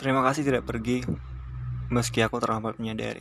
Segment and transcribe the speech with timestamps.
[0.00, 1.04] Terima kasih tidak pergi,
[1.92, 3.20] meski aku terlambat menyadari.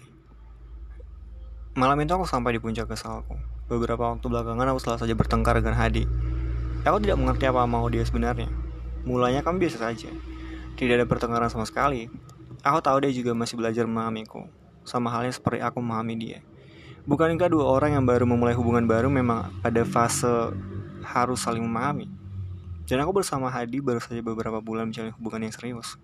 [1.76, 3.36] Malam itu aku sampai di puncak kesalku.
[3.68, 6.08] Beberapa waktu belakangan aku selalu saja bertengkar dengan Hadi.
[6.88, 8.48] Aku tidak mengerti apa mau dia sebenarnya.
[9.04, 10.08] Mulanya kami biasa saja.
[10.80, 12.08] Tidak ada pertengkaran sama sekali.
[12.64, 14.48] Aku tahu dia juga masih belajar memahamiku.
[14.88, 16.40] Sama halnya seperti aku memahami dia.
[17.04, 20.56] Bukankah dua orang yang baru memulai hubungan baru memang pada fase
[21.04, 22.08] harus saling memahami?
[22.88, 26.00] Dan aku bersama Hadi baru saja beberapa bulan menjalin hubungan yang serius.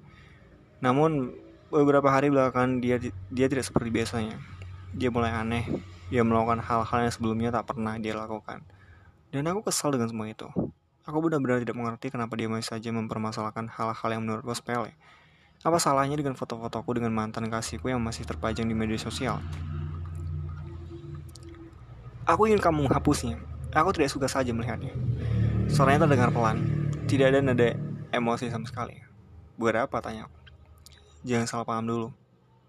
[0.84, 1.36] Namun
[1.70, 3.00] beberapa hari belakangan dia
[3.32, 4.40] dia tidak seperti biasanya.
[4.96, 5.68] Dia mulai aneh.
[6.08, 8.62] Dia melakukan hal-hal yang sebelumnya tak pernah dia lakukan.
[9.34, 10.48] Dan aku kesal dengan semua itu.
[11.06, 14.98] Aku benar-benar tidak mengerti kenapa dia masih saja mempermasalahkan hal-hal yang menurutku sepele.
[15.62, 19.42] Apa salahnya dengan foto-fotoku dengan mantan kasihku yang masih terpajang di media sosial?
[22.26, 23.38] Aku ingin kamu menghapusnya.
[23.70, 24.94] Aku tidak suka saja melihatnya.
[25.70, 26.58] Suaranya terdengar pelan.
[27.06, 27.78] Tidak ada nada
[28.10, 28.98] emosi sama sekali.
[29.62, 30.35] Buat apa, tanya aku.
[31.26, 32.08] Jangan salah paham dulu.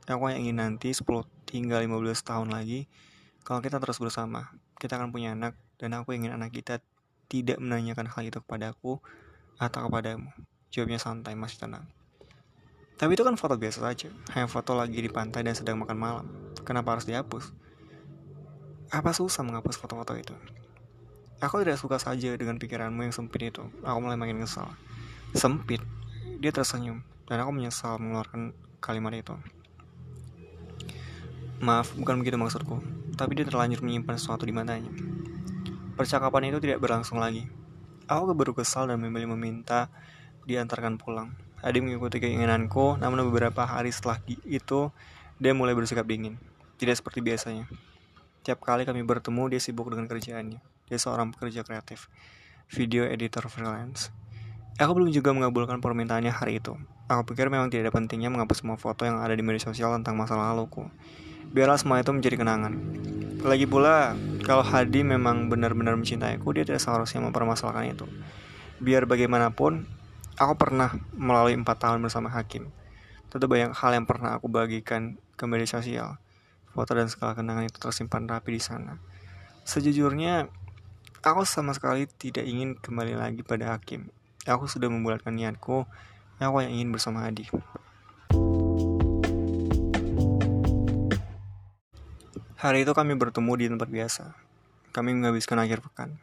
[0.08, 1.04] Aku yang ingin nanti 10
[1.52, 2.88] hingga 15 tahun lagi,
[3.44, 4.48] kalau kita terus bersama,
[4.80, 6.80] kita akan punya anak, dan aku ingin anak kita
[7.28, 8.96] tidak menanyakan hal itu kepadaku
[9.60, 10.32] atau kepadamu.
[10.72, 11.84] Jawabnya santai, masih tenang.
[12.96, 16.26] Tapi itu kan foto biasa saja, hanya foto lagi di pantai dan sedang makan malam.
[16.64, 17.52] Kenapa harus dihapus?
[18.88, 20.32] Apa susah menghapus foto-foto itu?
[21.44, 23.68] Aku tidak suka saja dengan pikiranmu yang sempit itu.
[23.84, 24.72] Aku mulai makin kesal.
[25.36, 25.84] Sempit?
[26.40, 29.34] Dia tersenyum dan aku menyesal mengeluarkan kalimat itu.
[31.60, 32.78] Maaf, bukan begitu maksudku,
[33.16, 34.92] tapi dia terlanjur menyimpan sesuatu di matanya.
[35.96, 37.48] Percakapan itu tidak berlangsung lagi.
[38.06, 39.88] Aku baru kesal dan memilih meminta
[40.44, 41.32] diantarkan pulang.
[41.64, 44.92] Adi mengikuti keinginanku, namun beberapa hari setelah itu,
[45.40, 46.36] dia mulai bersikap dingin.
[46.76, 47.64] Tidak seperti biasanya.
[48.44, 50.60] Tiap kali kami bertemu, dia sibuk dengan kerjaannya.
[50.86, 52.06] Dia seorang pekerja kreatif,
[52.70, 54.14] video editor freelance.
[54.76, 56.76] Aku belum juga mengabulkan permintaannya hari itu.
[57.06, 60.18] Aku pikir memang tidak ada pentingnya menghapus semua foto yang ada di media sosial tentang
[60.18, 60.90] masa laluku.
[61.54, 62.74] Biarlah semua itu menjadi kenangan.
[63.46, 68.10] Lagi pula, kalau Hadi memang benar-benar mencintaiku, dia tidak seharusnya mempermasalahkan itu.
[68.82, 69.86] Biar bagaimanapun,
[70.34, 72.74] aku pernah melalui empat tahun bersama Hakim.
[73.30, 76.18] Tentu banyak hal yang pernah aku bagikan ke media sosial.
[76.74, 78.98] Foto dan segala kenangan itu tersimpan rapi di sana.
[79.62, 80.50] Sejujurnya,
[81.22, 84.10] aku sama sekali tidak ingin kembali lagi pada Hakim.
[84.42, 85.86] Aku sudah membulatkan niatku
[86.36, 87.48] Aku yang ingin bersama Adi.
[92.60, 94.36] Hari itu kami bertemu di tempat biasa.
[94.92, 96.20] Kami menghabiskan akhir pekan.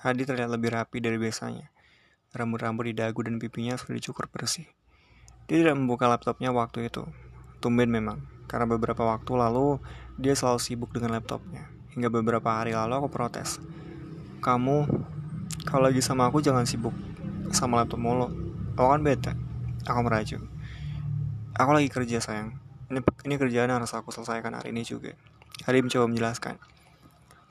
[0.00, 1.68] Hadi terlihat lebih rapi dari biasanya.
[2.32, 4.64] Rambut-rambut di dagu dan pipinya sudah dicukur bersih.
[5.44, 7.04] Dia tidak membuka laptopnya waktu itu.
[7.60, 9.84] Tumben memang, karena beberapa waktu lalu
[10.16, 11.68] dia selalu sibuk dengan laptopnya.
[11.92, 13.60] Hingga beberapa hari lalu aku protes.
[14.40, 14.88] Kamu,
[15.68, 16.96] kalau lagi sama aku jangan sibuk
[17.52, 18.41] sama laptop mulu.
[18.72, 19.32] Aku kan bete.
[19.84, 20.40] Aku merajuk.
[21.52, 22.56] Aku lagi kerja sayang.
[22.88, 25.12] Ini, ini kerjaan harus aku selesaikan hari ini juga.
[25.68, 26.56] Hari mencoba menjelaskan.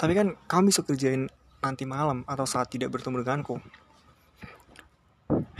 [0.01, 1.29] Tapi kan kamu bisa kerjain
[1.61, 3.61] nanti malam atau saat tidak bertemu denganku.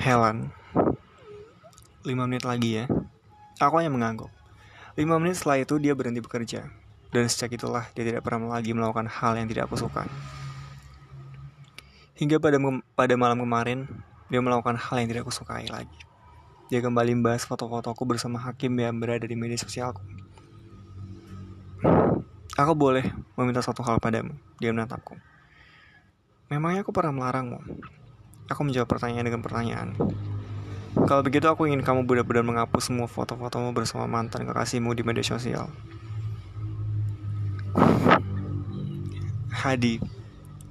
[0.01, 0.49] Helen.
[2.01, 2.85] 5 menit lagi ya.
[3.61, 4.33] Aku hanya mengangguk.
[4.97, 6.66] 5 menit setelah itu dia berhenti bekerja.
[7.13, 10.09] Dan sejak itulah dia tidak pernah lagi melakukan hal yang tidak aku suka.
[12.17, 12.57] Hingga pada
[12.97, 13.85] pada malam kemarin,
[14.31, 15.99] dia melakukan hal yang tidak aku sukai lagi.
[16.71, 19.99] Dia kembali membahas foto-fotoku bersama Hakim yang berada di media sosialku.
[22.55, 24.31] Aku boleh meminta satu hal padamu.
[24.63, 25.19] Dia menatapku.
[26.47, 27.59] Memangnya aku pernah melarangmu?
[28.47, 29.99] Aku menjawab pertanyaan dengan pertanyaan.
[31.07, 35.67] Kalau begitu aku ingin kamu benar-benar menghapus semua foto-fotomu bersama mantan kekasihmu di media sosial.
[39.51, 39.99] Hadi,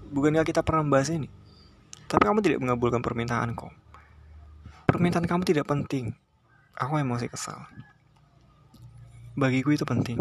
[0.08, 1.39] bukankah kita pernah membahas ini?
[2.10, 3.70] Tapi kamu tidak mengabulkan permintaanku.
[4.90, 6.10] Permintaan kamu tidak penting.
[6.74, 7.70] Aku emosi kesal.
[9.38, 10.18] Bagiku itu penting.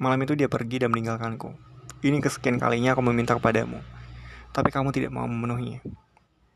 [0.00, 1.52] Malam itu dia pergi dan meninggalkanku.
[2.00, 3.84] Ini kesekian kalinya aku meminta kepadamu.
[4.56, 5.84] Tapi kamu tidak mau memenuhinya.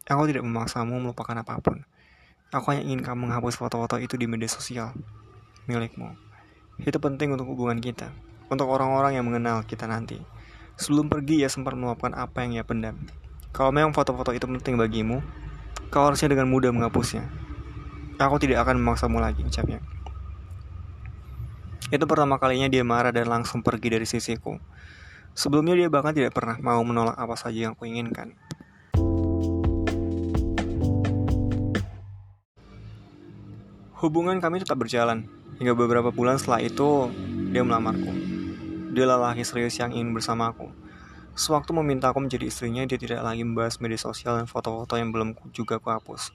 [0.09, 1.85] Aku tidak memaksamu melupakan apa pun.
[2.49, 4.97] Aku hanya ingin kamu menghapus foto-foto itu di media sosial
[5.69, 6.17] milikmu.
[6.81, 8.09] Itu penting untuk hubungan kita.
[8.49, 10.17] Untuk orang-orang yang mengenal kita nanti.
[10.81, 12.97] Sebelum pergi ia sempat meluapkan apa yang ia pendam.
[13.53, 15.25] Kalau memang foto-foto itu penting bagimu,
[15.89, 17.27] kau harusnya dengan mudah menghapusnya.
[18.19, 19.79] Aku tidak akan memaksamu lagi, ucapnya.
[21.89, 24.61] Itu pertama kalinya dia marah dan langsung pergi dari sisiku.
[25.33, 28.35] Sebelumnya dia bahkan tidak pernah mau menolak apa saja yang aku inginkan.
[33.99, 35.27] Hubungan kami tetap berjalan.
[35.59, 37.11] Hingga beberapa bulan setelah itu,
[37.51, 38.15] dia melamarku.
[38.95, 40.71] Dia lelaki serius yang ingin bersamaku.
[41.39, 45.39] Sewaktu meminta aku menjadi istrinya, dia tidak lagi membahas media sosial dan foto-foto yang belum
[45.55, 46.35] juga aku hapus.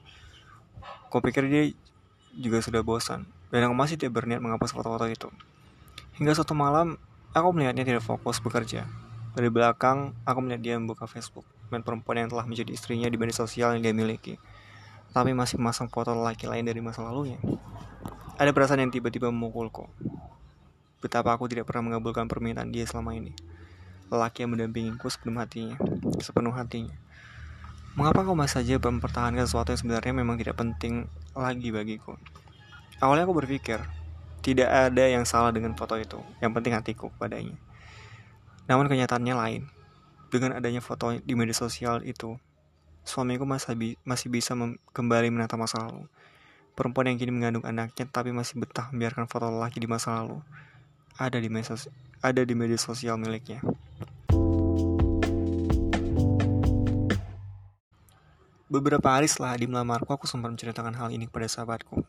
[1.12, 1.76] Kupikir dia
[2.40, 5.28] juga sudah bosan, dan aku masih tidak berniat menghapus foto-foto itu.
[6.16, 6.96] Hingga suatu malam,
[7.36, 8.88] aku melihatnya tidak fokus bekerja.
[9.36, 13.36] Dari belakang, aku melihat dia membuka Facebook, dan perempuan yang telah menjadi istrinya di media
[13.36, 14.40] sosial yang dia miliki.
[15.12, 17.44] Tapi masih memasang foto laki lain dari masa lalunya.
[18.40, 19.84] Ada perasaan yang tiba-tiba memukulku.
[21.04, 23.36] Betapa aku tidak pernah mengabulkan permintaan dia selama ini.
[24.14, 25.74] Lelaki yang mendampingiku sepenuh hatinya,
[26.22, 26.94] sepenuh hatinya.
[27.98, 32.14] Mengapa kau masih saja mempertahankan sesuatu yang sebenarnya memang tidak penting lagi bagiku?
[33.02, 33.82] Awalnya aku berpikir,
[34.46, 37.58] tidak ada yang salah dengan foto itu, yang penting hatiku kepadanya.
[38.70, 39.64] Namun kenyataannya lain.
[40.30, 42.38] Dengan adanya foto di media sosial itu,
[43.02, 44.54] suamiku masih, bi masih bisa
[44.94, 46.06] kembali menata masa lalu.
[46.78, 50.42] Perempuan yang kini mengandung anaknya tapi masih betah membiarkan foto lelaki di masa lalu
[51.18, 51.50] ada di
[52.24, 53.62] ada di media sosial miliknya.
[58.74, 62.02] Beberapa hari setelah Adi melamarku, aku sempat menceritakan hal ini kepada sahabatku.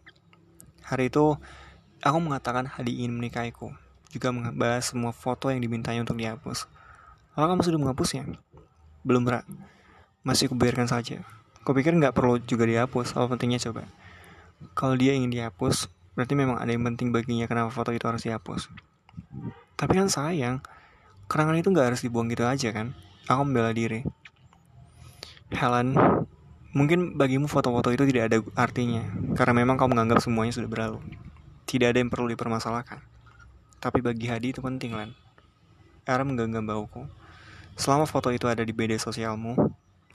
[0.89, 1.37] Hari itu,
[2.01, 3.77] aku mengatakan Hadi ingin menikahiku,
[4.09, 6.65] juga membahas semua foto yang dimintanya untuk dihapus.
[7.37, 8.23] Lalu kamu sudah menghapusnya?
[9.05, 9.45] Belum, Ra.
[10.25, 11.21] Masih kubiarkan saja.
[11.69, 13.85] Kupikir nggak perlu juga dihapus, apa pentingnya coba.
[14.73, 18.73] Kalau dia ingin dihapus, berarti memang ada yang penting baginya kenapa foto itu harus dihapus.
[19.77, 20.65] Tapi kan sayang,
[21.29, 22.97] kenangan itu nggak harus dibuang gitu aja kan?
[23.29, 24.01] Aku membela diri.
[25.53, 25.93] Helen,
[26.75, 29.07] Mungkin bagimu foto-foto itu tidak ada artinya,
[29.39, 30.99] karena memang kamu menganggap semuanya sudah berlalu.
[31.71, 32.99] Tidak ada yang perlu dipermasalahkan.
[33.79, 35.15] Tapi bagi Hadi itu penting, Lan.
[36.03, 37.07] Era menggenggam bauku.
[37.79, 39.55] Selama foto itu ada di media sosialmu,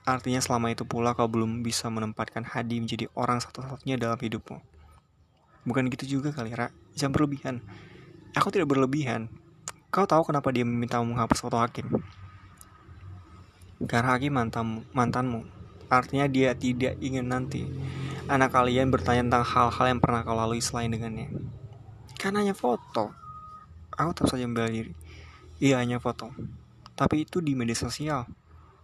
[0.04, 4.60] artinya selama itu pula kau belum bisa menempatkan Hadi menjadi orang satu-satunya dalam hidupmu.
[5.64, 6.76] Bukan gitu juga kali, Ra.
[6.92, 7.64] Jangan berlebihan.
[8.36, 9.32] Aku tidak berlebihan.
[9.96, 11.88] Kau tahu kenapa dia meminta menghapus foto Hakim?
[13.88, 15.59] Karena Hakim mantan, mantanmu
[15.90, 17.66] Artinya dia tidak ingin nanti
[18.30, 21.34] anak kalian bertanya tentang hal-hal yang pernah kau lalui selain dengannya.
[22.22, 23.10] Kan hanya foto.
[23.98, 24.94] Aku tetap saja membela diri.
[25.58, 26.30] Iya hanya foto.
[26.94, 28.30] Tapi itu di media sosial.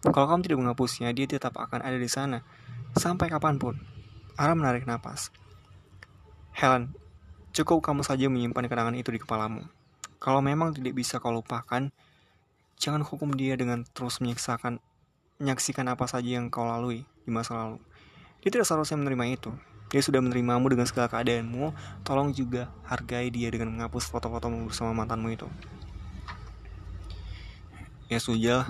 [0.01, 2.41] Kalau kamu tidak menghapusnya, dia tetap akan ada di sana.
[2.97, 3.77] Sampai kapan pun.
[4.35, 5.29] Ara menarik napas.
[6.57, 6.91] Helen,
[7.53, 9.63] cukup kamu saja menyimpan kenangan itu di kepalamu.
[10.17, 11.93] Kalau memang tidak bisa kau lupakan,
[12.81, 14.81] jangan hukum dia dengan terus menyiksakan
[15.35, 17.77] menyaksikan apa saja yang kau lalui di masa lalu.
[18.39, 19.51] Dia tidak seharusnya menerima itu.
[19.91, 21.75] Dia sudah menerimamu dengan segala keadaanmu,
[22.07, 25.47] tolong juga hargai dia dengan menghapus foto-fotomu bersama mantanmu itu.
[28.07, 28.69] Ya sudah,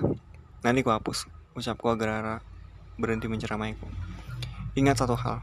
[0.64, 1.28] nanti ku hapus.
[1.56, 2.44] Ucapku agar
[3.00, 3.88] berhenti menceramaiku.
[4.76, 5.40] Ingat satu hal,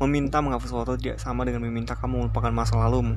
[0.00, 3.16] meminta menghapus foto tidak sama dengan meminta kamu melupakan masa lalumu.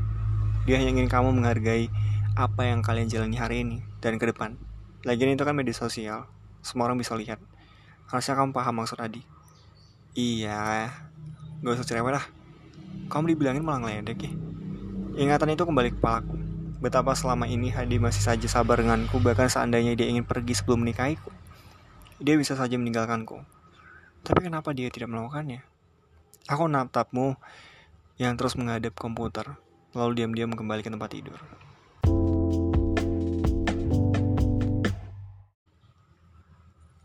[0.63, 1.91] Dia hanya ingin kamu menghargai
[2.35, 4.55] apa yang kalian jalani hari ini dan ke depan.
[5.03, 6.31] Lagian itu kan media sosial,
[6.63, 7.37] semua orang bisa lihat.
[8.07, 9.21] Harusnya kamu paham maksud Adi.
[10.15, 10.89] Iya,
[11.59, 12.25] gak usah cerewet lah.
[13.11, 14.31] Kamu dibilangin malah ngeledek ya.
[15.19, 16.39] Ingatan itu kembali ke kepalaku.
[16.81, 21.29] Betapa selama ini Hadi masih saja sabar denganku bahkan seandainya dia ingin pergi sebelum menikahiku.
[22.17, 23.43] Dia bisa saja meninggalkanku.
[24.23, 25.61] Tapi kenapa dia tidak melakukannya?
[26.47, 27.35] Aku natapmu
[28.19, 29.57] yang terus menghadap komputer,
[29.95, 31.39] lalu diam-diam kembali ke tempat tidur.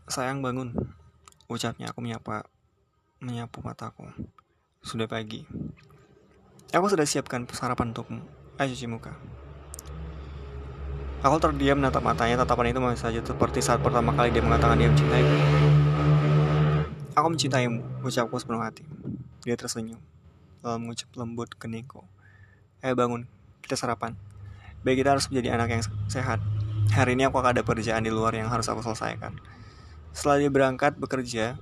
[0.09, 0.73] Sayang bangun,
[1.45, 2.49] ucapnya aku menyapa
[3.21, 4.09] menyapu mataku.
[4.81, 5.45] Sudah pagi.
[6.73, 8.25] Aku sudah siapkan sarapan untukmu.
[8.57, 9.13] Ayo cuci muka.
[11.21, 14.89] Aku terdiam menatap matanya, tatapan itu masih saja seperti saat pertama kali dia mengatakan dia
[14.89, 15.35] mencintaiku.
[17.13, 18.81] Aku mencintaimu, ucapku sepenuh hati.
[19.45, 20.01] Dia tersenyum,
[20.65, 22.01] lalu mengucap lembut ke Niko.
[22.81, 23.29] Ayo bangun,
[23.61, 24.17] kita sarapan.
[24.81, 26.41] Baik kita harus menjadi anak yang sehat.
[26.97, 29.37] Hari ini aku akan ada pekerjaan di luar yang harus aku selesaikan.
[30.11, 31.55] Setelah dia berangkat bekerja,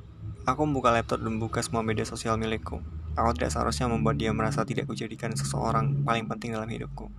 [0.48, 2.80] aku membuka laptop dan membuka semua media sosial milikku.
[3.18, 7.10] Aku tidak seharusnya membuat dia merasa tidak kujadikan seseorang paling penting dalam hidupku.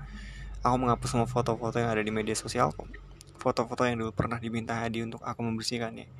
[0.62, 2.86] Aku menghapus semua foto-foto yang ada di media sosialku.
[3.38, 6.10] Foto-foto yang dulu pernah diminta Hadi untuk aku membersihkannya.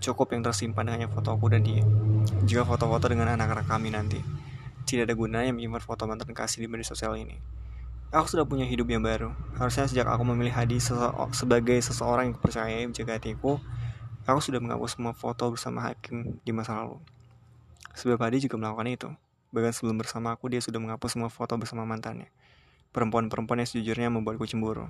[0.00, 1.84] Cukup yang tersimpan hanya fotoku dan dia.
[2.48, 4.20] Jika foto-foto dengan anak-anak kami nanti,
[4.88, 7.36] tidak ada gunanya menyimpan foto mantan kasih di media sosial ini.
[8.10, 9.30] Aku sudah punya hidup yang baru.
[9.60, 10.80] Harusnya sejak aku memilih Hadi
[11.36, 13.60] sebagai seseorang yang percaya menjaga hatiku,
[14.28, 17.00] Aku sudah menghapus semua foto bersama Hakim di masa lalu.
[17.96, 19.08] Sebab Adi juga melakukan itu.
[19.50, 22.28] Bahkan sebelum bersama aku, dia sudah menghapus semua foto bersama mantannya.
[22.92, 24.86] Perempuan-perempuan yang sejujurnya membuatku cemburu.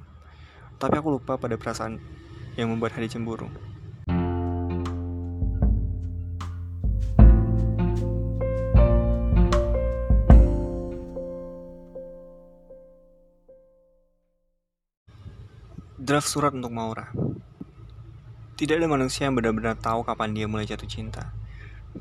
[0.83, 2.03] Tapi aku lupa pada perasaan
[2.59, 3.47] yang membuat Hadi cemburu.
[16.01, 17.13] Draft surat untuk Maura.
[18.61, 21.33] Tidak ada manusia yang benar-benar tahu kapan dia mulai jatuh cinta.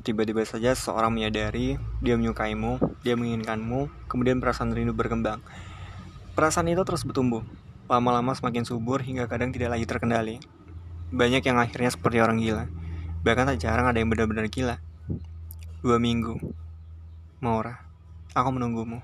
[0.04, 5.40] tiba-tiba saja seorang menyadari dia menyukaimu, dia menginginkanmu, kemudian perasaan rindu berkembang.
[6.36, 7.40] Perasaan itu terus bertumbuh,
[7.88, 10.36] lama-lama semakin subur hingga kadang tidak lagi terkendali.
[11.08, 12.68] Banyak yang akhirnya seperti orang gila.
[13.24, 14.84] Bahkan tak jarang ada yang benar-benar gila.
[15.80, 16.36] Dua minggu.
[17.40, 17.88] Maura,
[18.36, 19.00] aku menunggumu.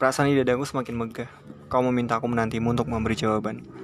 [0.00, 1.28] Perasaan di dadaku semakin megah.
[1.68, 3.79] Kau meminta aku menantimu untuk memberi jawaban.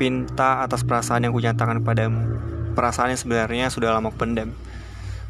[0.00, 2.24] Pinta atas perasaan yang kunyatakan kepadamu.
[2.72, 4.56] Perasaan yang sebenarnya sudah lama pendam.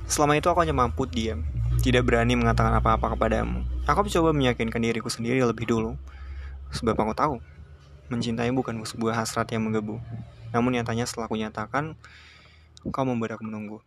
[0.06, 1.42] Selama itu aku hanya mampu diam,
[1.82, 3.66] tidak berani mengatakan apa-apa kepadamu.
[3.90, 5.98] Aku mencoba meyakinkan diriku sendiri lebih dulu.
[6.70, 7.34] Sebab aku tahu,
[8.12, 9.98] mencintai bukan sebuah hasrat yang menggebu.
[10.54, 11.40] Namun nyatanya setelah aku
[12.94, 13.82] kau membuat aku menunggu.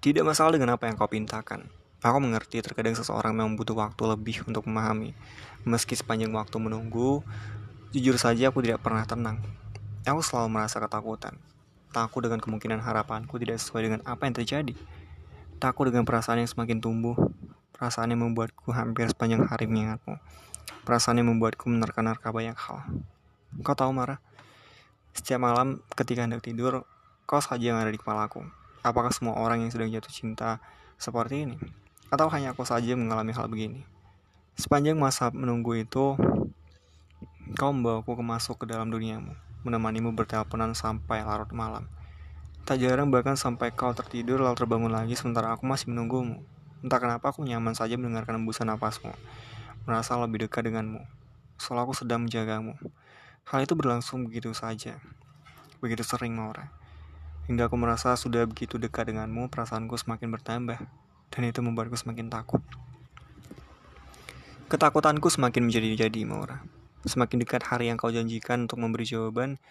[0.00, 1.68] Tidak masalah dengan apa yang kau pintakan.
[1.98, 5.18] Aku mengerti terkadang seseorang memang butuh waktu lebih untuk memahami.
[5.66, 7.26] Meski sepanjang waktu menunggu,
[7.88, 9.40] jujur saja aku tidak pernah tenang.
[10.04, 11.36] Aku selalu merasa ketakutan.
[11.88, 14.76] Takut dengan kemungkinan harapanku tidak sesuai dengan apa yang terjadi.
[15.56, 17.16] Takut dengan perasaan yang semakin tumbuh.
[17.72, 20.20] Perasaan yang membuatku hampir sepanjang hari mengingatmu.
[20.84, 22.84] Perasaan yang membuatku menerka-nerka banyak hal.
[23.64, 24.20] Kau tahu, Mara?
[25.16, 26.84] Setiap malam ketika hendak tidur,
[27.24, 28.44] kau saja yang ada di kepalaku.
[28.84, 30.60] Apakah semua orang yang sedang jatuh cinta
[31.00, 31.56] seperti ini?
[32.12, 33.82] Atau hanya aku saja mengalami hal begini?
[34.54, 36.14] Sepanjang masa menunggu itu,
[37.56, 39.32] kau membawaku masuk ke dalam duniamu
[39.66, 41.90] menemanimu berteleponan sampai larut malam.
[42.62, 46.44] Tak jarang bahkan sampai kau tertidur lalu terbangun lagi sementara aku masih menunggumu.
[46.84, 49.10] Entah kenapa aku nyaman saja mendengarkan embusan napasmu.
[49.88, 51.00] Merasa lebih dekat denganmu.
[51.58, 52.76] Soal aku sedang menjagamu.
[53.48, 55.00] Hal itu berlangsung begitu saja.
[55.80, 56.70] Begitu sering Maura.
[57.48, 60.78] Hingga aku merasa sudah begitu dekat denganmu, perasaanku semakin bertambah.
[61.32, 62.60] Dan itu membuatku semakin takut.
[64.68, 66.60] Ketakutanku semakin menjadi-jadi, Maura.
[67.06, 69.62] Semakin dekat hari yang kau janjikan untuk memberi jawaban,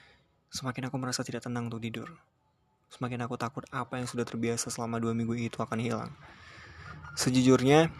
[0.47, 2.07] semakin aku merasa tidak tenang untuk tidur.
[2.87, 6.11] Semakin aku takut apa yang sudah terbiasa selama dua minggu itu akan hilang.
[7.19, 7.91] Sejujurnya,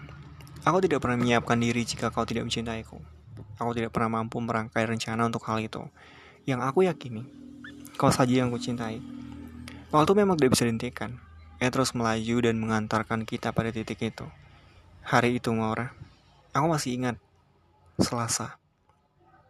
[0.64, 3.04] aku tidak pernah menyiapkan diri jika kau tidak mencintaiku.
[3.60, 5.84] Aku tidak pernah mampu merangkai rencana untuk hal itu.
[6.48, 7.28] Yang aku yakini,
[8.00, 9.04] kau saja yang kucintai.
[9.92, 11.20] Waktu memang tidak bisa dihentikan.
[11.58, 14.30] Ia terus melaju dan mengantarkan kita pada titik itu.
[15.04, 15.92] Hari itu, Maura,
[16.54, 17.16] aku masih ingat.
[17.98, 18.62] Selasa.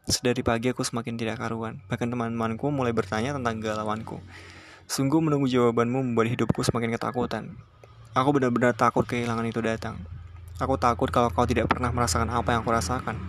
[0.08, 1.84] Sedari pagi aku semakin tidak karuan.
[1.92, 4.24] Bahkan teman-temanku mulai bertanya tentang galauanku.
[4.88, 7.60] Sungguh menunggu jawabanmu membuat hidupku semakin ketakutan.
[8.16, 10.00] Aku benar-benar takut kehilangan itu datang.
[10.64, 13.20] Aku takut kalau kau tidak pernah merasakan apa yang aku rasakan.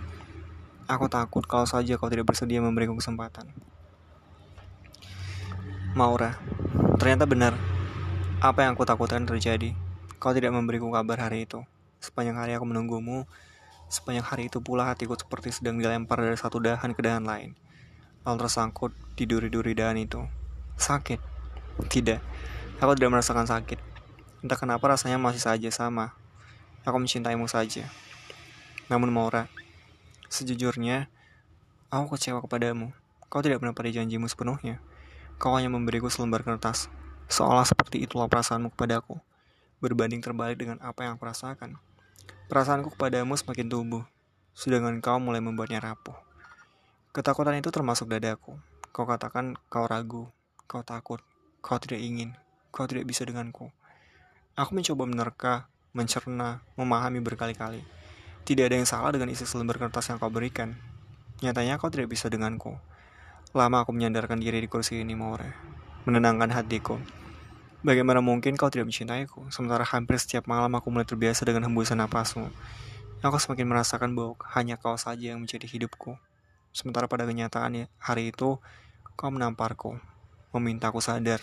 [0.87, 3.51] Aku takut kalau saja kau tidak bersedia memberiku kesempatan.
[5.99, 6.39] Maura,
[6.95, 7.59] ternyata benar.
[8.39, 9.75] Apa yang aku takutkan terjadi.
[10.15, 11.59] Kau tidak memberiku kabar hari itu.
[11.99, 13.27] Sepanjang hari aku menunggumu,
[13.89, 17.57] Sepanjang hari itu pula hatiku seperti sedang dilempar dari satu dahan ke dahan lain.
[18.21, 20.21] Lalu tersangkut di duri-duri dahan itu.
[20.77, 21.17] Sakit?
[21.89, 22.21] Tidak.
[22.77, 23.81] Aku tidak merasakan sakit.
[24.45, 26.13] Entah kenapa rasanya masih saja sama.
[26.85, 27.89] Aku mencintaimu saja.
[28.93, 29.49] Namun Maura,
[30.29, 31.09] sejujurnya,
[31.89, 32.93] aku kecewa kepadamu.
[33.25, 34.77] Kau tidak pernah pada janjimu sepenuhnya.
[35.41, 36.93] Kau hanya memberiku selembar kertas,
[37.25, 39.17] seolah seperti itulah perasaanmu kepadaku,
[39.81, 41.81] berbanding terbalik dengan apa yang aku rasakan.
[42.49, 44.03] Perasaanku kepadamu semakin tumbuh,
[44.57, 46.17] sedangkan kau mulai membuatnya rapuh.
[47.13, 48.57] Ketakutan itu termasuk dadaku.
[48.89, 50.29] Kau katakan kau ragu,
[50.65, 51.21] kau takut,
[51.61, 52.33] kau tidak ingin,
[52.73, 53.69] kau tidak bisa denganku.
[54.57, 55.53] Aku mencoba menerka,
[55.93, 57.85] mencerna, memahami berkali-kali.
[58.45, 60.73] Tidak ada yang salah dengan isi selembar kertas yang kau berikan.
[61.45, 62.75] Nyatanya kau tidak bisa denganku.
[63.53, 65.53] Lama aku menyandarkan diri di kursi ini, Maure.
[66.05, 66.97] Menenangkan hatiku.
[67.79, 72.51] Bagaimana mungkin kau tidak mencintaiku, sementara hampir setiap malam aku mulai terbiasa dengan hembusan napasmu.
[73.23, 76.19] Aku semakin merasakan bahwa hanya kau saja yang menjadi hidupku.
[76.75, 78.59] Sementara pada kenyataan hari itu,
[79.15, 79.95] kau menamparku,
[80.51, 81.39] memintaku sadar.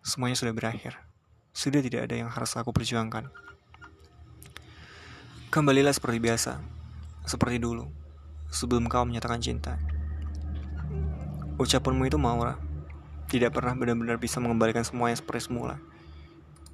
[0.00, 0.96] Semuanya sudah berakhir.
[1.52, 3.28] Sudah tidak ada yang harus aku perjuangkan.
[5.52, 6.64] Kembalilah seperti biasa,
[7.28, 7.92] seperti dulu,
[8.48, 9.76] sebelum kau menyatakan cinta.
[11.60, 12.71] Ucapanmu itu Maura
[13.32, 15.80] tidak pernah benar-benar bisa mengembalikan semuanya seperti semula.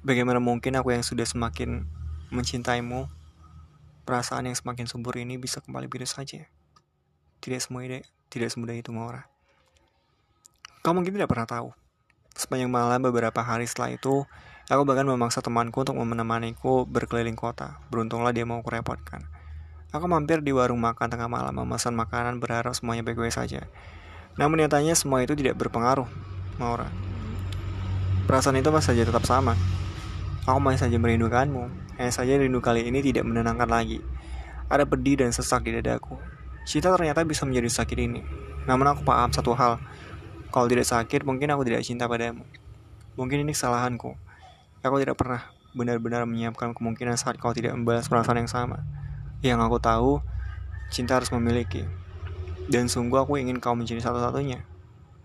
[0.03, 1.87] Bagaimana mungkin aku yang sudah semakin
[2.35, 3.07] mencintaimu,
[4.03, 6.51] perasaan yang semakin subur ini bisa kembali begitu saja?
[7.39, 9.31] Tidak semudah, tidak semudah itu, Maura.
[10.83, 11.71] Kau mungkin tidak pernah tahu.
[12.35, 14.27] Sepanjang malam beberapa hari setelah itu,
[14.67, 17.79] aku bahkan memaksa temanku untuk menemaniku berkeliling kota.
[17.87, 19.23] Beruntunglah dia mau kurepotkan.
[19.95, 23.65] Aku mampir di warung makan tengah malam memesan makanan berharap semuanya baik-baik saja.
[24.35, 26.07] Namun nyatanya semua itu tidak berpengaruh.
[26.59, 26.91] Maura.
[28.27, 29.55] Perasaan itu masih saja tetap sama.
[30.43, 31.71] Aku masih saja merindukanmu.
[31.95, 34.03] Hanya saja rindu kali ini tidak menenangkan lagi.
[34.67, 36.19] Ada pedih dan sesak di dadaku.
[36.67, 38.21] Cinta ternyata bisa menjadi sakit ini.
[38.67, 39.79] Namun aku paham satu hal.
[40.51, 42.43] Kalau tidak sakit, mungkin aku tidak cinta padamu.
[43.15, 44.19] Mungkin ini kesalahanku.
[44.83, 48.83] Aku tidak pernah benar-benar menyiapkan kemungkinan saat kau tidak membalas perasaan yang sama.
[49.39, 50.11] Yang aku tahu,
[50.91, 51.87] cinta harus memiliki.
[52.67, 54.78] Dan sungguh aku ingin kau menjadi satu-satunya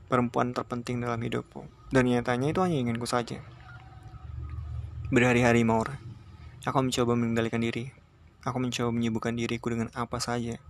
[0.08, 1.64] perempuan terpenting dalam hidupku.
[1.90, 3.40] Dan nyatanya itu hanya inginku saja.
[5.12, 6.00] Berhari-hari Maura,
[6.66, 7.92] aku mencoba mengendalikan diri.
[8.44, 10.60] Aku mencoba menyibukkan diriku dengan apa saja,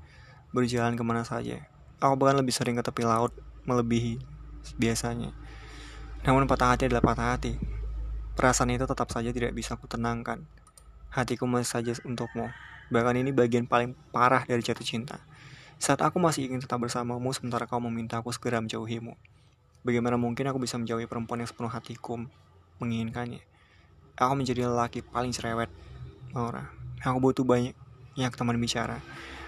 [0.54, 1.66] berjalan ke mana saja.
[1.98, 3.34] Aku bahkan lebih sering ke tepi laut,
[3.66, 4.22] melebihi
[4.78, 5.34] biasanya.
[6.24, 7.58] Namun patah hati adalah patah hati.
[8.34, 10.46] Perasaan itu tetap saja tidak bisa aku tenangkan.
[11.10, 12.50] Hatiku masih saja untukmu.
[12.90, 15.22] Bahkan ini bagian paling parah dari jatuh cinta.
[15.78, 19.14] Saat aku masih ingin tetap bersamamu, sementara kau meminta aku segera menjauhimu.
[19.84, 22.24] Bagaimana mungkin aku bisa menjauhi perempuan yang sepenuh hatiku
[22.80, 23.44] menginginkannya?
[24.16, 25.68] Aku menjadi lelaki paling cerewet,
[26.32, 26.72] Maura.
[27.04, 27.76] Aku butuh banyak,
[28.16, 29.02] banyak teman bicara.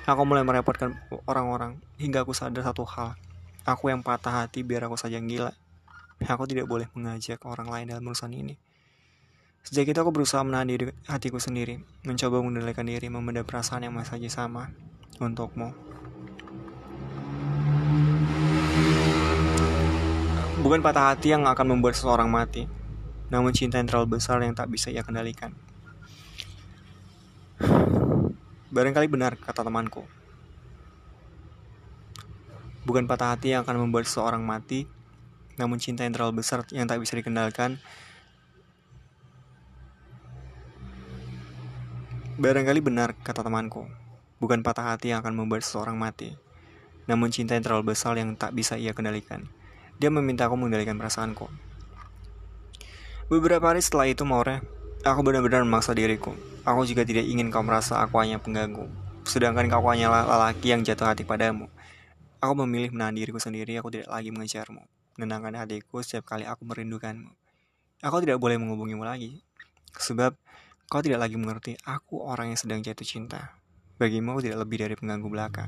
[0.05, 3.19] Aku mulai merepotkan orang-orang hingga aku sadar satu hal.
[3.67, 5.51] Aku yang patah hati biar aku saja gila.
[6.23, 8.55] Aku tidak boleh mengajak orang lain dalam urusan ini.
[9.67, 14.15] Sejak itu aku berusaha menahan diri hatiku sendiri, mencoba mengendalikan diri, membeda perasaan yang masih
[14.15, 14.71] saja sama
[15.19, 15.86] untukmu.
[20.67, 22.67] Bukan patah hati yang akan membuat seseorang mati,
[23.31, 25.55] namun cinta yang terlalu besar yang tak bisa ia kendalikan.
[28.75, 30.03] Barangkali benar kata temanku.
[32.83, 34.91] Bukan patah hati yang akan membuat seseorang mati,
[35.55, 37.79] namun cinta yang terlalu besar yang tak bisa dikendalikan
[42.43, 43.89] Barangkali benar kata temanku
[44.43, 46.37] Bukan patah hati yang akan membuat seseorang mati
[47.09, 49.49] Namun cinta yang terlalu besar yang tak bisa ia kendalikan
[49.97, 51.47] Dia meminta aku mengendalikan perasaanku
[53.33, 54.63] Beberapa hari setelah itu Maure
[55.07, 56.37] Aku benar-benar memaksa diriku
[56.67, 58.87] Aku juga tidak ingin kau merasa aku hanya pengganggu
[59.27, 61.71] Sedangkan kau hanya lelaki yang jatuh hati padamu
[62.43, 64.85] Aku memilih menahan diriku sendiri Aku tidak lagi mengejarmu
[65.17, 67.33] menenangkan hatiku setiap kali aku merindukanmu.
[68.05, 69.41] Aku tidak boleh menghubungimu lagi,
[69.97, 70.37] sebab
[70.93, 73.57] kau tidak lagi mengerti aku orang yang sedang jatuh cinta.
[73.97, 75.65] Bagimu tidak lebih dari pengganggu belaka.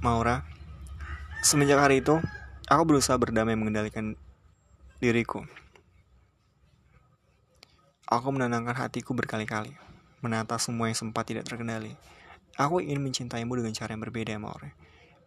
[0.00, 0.40] Maura,
[1.42, 2.18] semenjak hari itu,
[2.66, 4.18] aku berusaha berdamai mengendalikan
[4.98, 5.46] diriku.
[8.08, 9.76] Aku menenangkan hatiku berkali-kali,
[10.24, 11.94] menata semua yang sempat tidak terkendali.
[12.56, 14.72] Aku ingin mencintaimu dengan cara yang berbeda, Maura.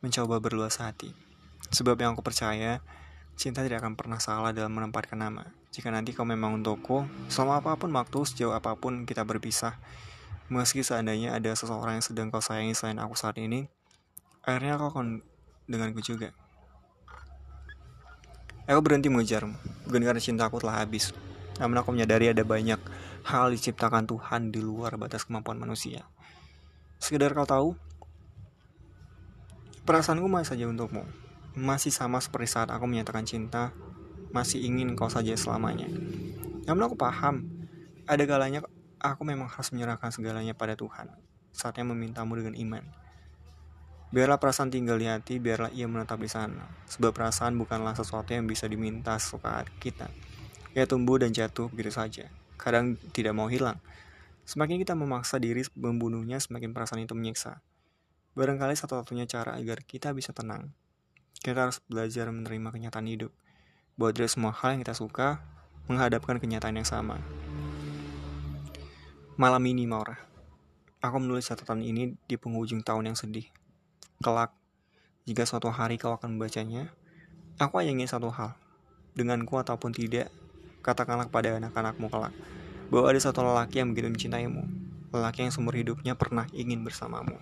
[0.02, 1.14] Mencoba berluas hati,
[1.70, 2.82] Sebab yang aku percaya,
[3.38, 5.46] cinta tidak akan pernah salah dalam menempatkan nama.
[5.72, 9.80] Jika nanti kau memang untukku, selama apa pun waktu, sejauh apa pun kita berpisah,
[10.52, 13.72] meski seandainya ada seseorang yang sedang kau sayangi selain aku saat ini,
[14.44, 15.24] akhirnya kau akan
[15.72, 16.36] denganku juga.
[18.68, 19.56] Aku berhenti mengejarmu,
[19.88, 21.16] bukan karena cintaku telah habis.
[21.58, 22.80] Namun aku menyadari ada banyak
[23.26, 26.06] hal diciptakan Tuhan di luar batas kemampuan manusia.
[27.02, 27.70] Sekedar kau tahu,
[29.88, 31.04] perasaanku masih saja untukmu
[31.52, 33.76] masih sama seperti saat aku menyatakan cinta,
[34.32, 35.88] masih ingin kau saja selamanya.
[36.64, 37.44] Namun aku paham,
[38.08, 38.64] ada galanya
[39.04, 41.12] aku memang harus menyerahkan segalanya pada Tuhan,
[41.52, 42.84] saatnya memintamu dengan iman.
[44.12, 46.68] Biarlah perasaan tinggal di hati, biarlah ia menetap di sana.
[46.92, 50.12] Sebab perasaan bukanlah sesuatu yang bisa diminta suka kita.
[50.76, 52.28] Ia tumbuh dan jatuh begitu saja.
[52.60, 53.80] Kadang tidak mau hilang.
[54.44, 57.64] Semakin kita memaksa diri membunuhnya, semakin perasaan itu menyiksa.
[58.36, 60.76] Barangkali satu-satunya cara agar kita bisa tenang
[61.42, 63.34] kita harus belajar menerima kenyataan hidup.
[63.98, 65.42] Bahwa dari semua hal yang kita suka,
[65.90, 67.18] menghadapkan kenyataan yang sama.
[69.42, 70.22] Malam ini, Maura.
[71.02, 73.50] Aku menulis catatan ini di penghujung tahun yang sedih.
[74.22, 74.54] Kelak,
[75.26, 76.94] jika suatu hari kau akan membacanya,
[77.58, 78.54] aku hanya ingin satu hal.
[79.18, 80.30] Denganku ataupun tidak,
[80.86, 82.34] katakanlah kepada anak-anakmu kelak,
[82.94, 84.64] bahwa ada satu lelaki yang begitu mencintaimu.
[85.12, 87.42] Lelaki yang seumur hidupnya pernah ingin bersamamu.